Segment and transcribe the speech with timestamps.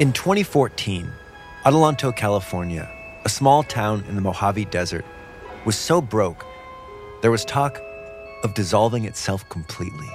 [0.00, 1.08] In 2014,
[1.64, 2.90] Adelanto, California,
[3.24, 5.04] a small town in the Mojave Desert,
[5.64, 6.44] was so broke
[7.22, 7.80] there was talk
[8.42, 10.08] of dissolving itself completely.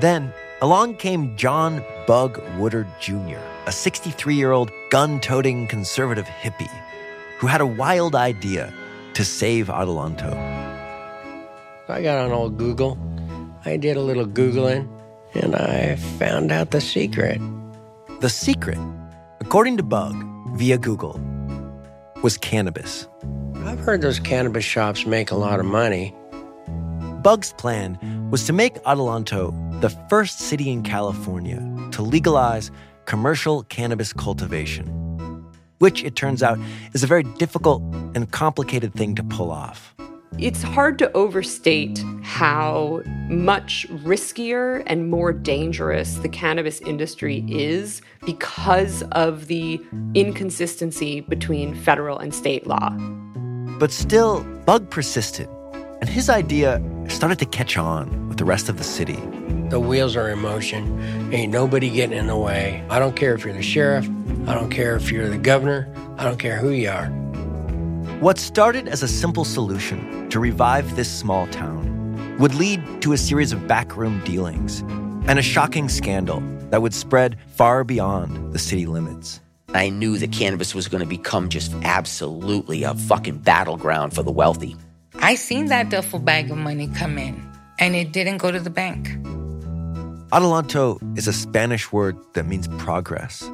[0.00, 6.72] Then along came John Bug Woodard Jr., a 63 year old gun toting conservative hippie
[7.36, 8.72] who had a wild idea
[9.12, 10.32] to save Adelanto.
[11.90, 12.96] I got on old Google.
[13.66, 14.88] I did a little Googling
[15.34, 17.38] and I found out the secret.
[18.20, 18.78] The secret,
[19.40, 20.16] according to Bug
[20.54, 21.20] via Google,
[22.22, 23.06] was cannabis.
[23.56, 26.14] I've heard those cannabis shops make a lot of money.
[27.20, 27.98] Bug's plan
[28.30, 31.58] was to make Adelanto the first city in California
[31.90, 32.70] to legalize
[33.04, 34.86] commercial cannabis cultivation,
[35.80, 36.58] which it turns out
[36.94, 37.82] is a very difficult
[38.14, 39.95] and complicated thing to pull off.
[40.38, 49.02] It's hard to overstate how much riskier and more dangerous the cannabis industry is because
[49.12, 49.80] of the
[50.14, 52.90] inconsistency between federal and state law.
[53.78, 55.48] But still, Bug persisted,
[56.00, 59.18] and his idea started to catch on with the rest of the city.
[59.70, 61.32] The wheels are in motion.
[61.32, 62.84] Ain't nobody getting in the way.
[62.90, 64.06] I don't care if you're the sheriff.
[64.46, 65.88] I don't care if you're the governor.
[66.18, 67.10] I don't care who you are.
[68.20, 73.18] What started as a simple solution to revive this small town would lead to a
[73.18, 74.80] series of backroom dealings
[75.28, 79.40] and a shocking scandal that would spread far beyond the city limits.
[79.74, 84.32] I knew that cannabis was going to become just absolutely a fucking battleground for the
[84.32, 84.76] wealthy.
[85.16, 87.46] I seen that duffel bag of money come in,
[87.78, 89.08] and it didn't go to the bank.
[90.32, 93.46] Adelanto is a Spanish word that means progress.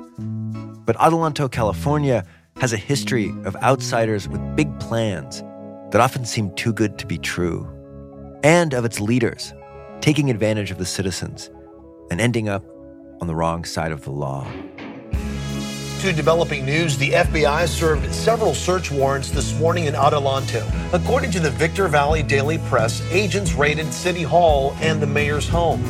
[0.84, 2.24] But Adelanto, California,
[2.62, 5.42] has a history of outsiders with big plans
[5.90, 7.68] that often seem too good to be true,
[8.44, 9.52] and of its leaders
[10.00, 11.50] taking advantage of the citizens
[12.08, 12.64] and ending up
[13.20, 14.46] on the wrong side of the law.
[16.02, 20.64] To developing news, the FBI served several search warrants this morning in Adelanto.
[20.92, 25.82] According to the Victor Valley Daily Press, agents raided City Hall and the mayor's home.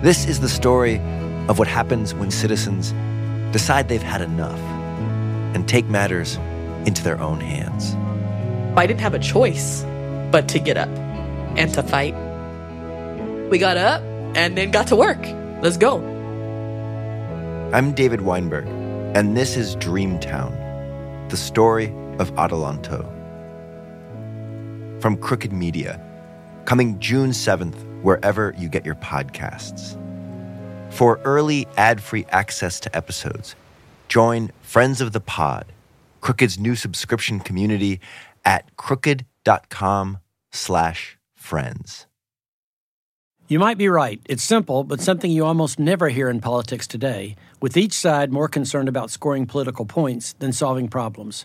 [0.00, 1.00] This is the story
[1.48, 2.94] of what happens when citizens
[3.54, 4.58] decide they've had enough
[5.54, 6.34] and take matters
[6.86, 7.94] into their own hands.
[8.76, 9.84] I didn't have a choice
[10.32, 10.88] but to get up
[11.56, 12.16] and to fight.
[13.50, 14.02] We got up
[14.34, 15.24] and then got to work.
[15.62, 15.98] Let's go.
[17.72, 18.66] I'm David Weinberg,
[19.14, 23.08] and this is Dreamtown, the story of Adelanto.
[25.00, 26.00] From Crooked Media,
[26.64, 29.96] coming June 7th, wherever you get your podcasts.
[30.94, 33.56] For early ad-free access to episodes,
[34.06, 35.66] join Friends of the Pod,
[36.20, 37.98] Crooked's new subscription community
[38.44, 40.18] at crooked.com
[40.52, 42.06] slash friends.
[43.48, 44.20] You might be right.
[44.26, 48.46] It's simple, but something you almost never hear in politics today, with each side more
[48.46, 51.44] concerned about scoring political points than solving problems.